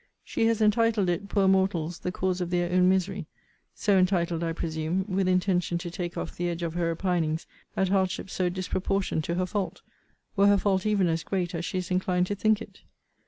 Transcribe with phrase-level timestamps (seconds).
[0.23, 3.27] She has entitled it Poor mortals the cause of their own misery;
[3.75, 7.45] so entitled, I presume, with intention to take off the edge of her repinings
[7.77, 9.83] at hardships so disproportioned to her fault,
[10.35, 12.81] were her fault even as great as she is inclined to think it.